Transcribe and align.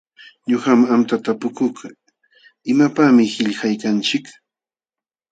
Uqam 0.55 0.79
qamta 0.89 1.17
tapukuk: 1.25 1.77
¿Imapaqmi 2.71 3.25
qillqaykanchik? 3.33 4.25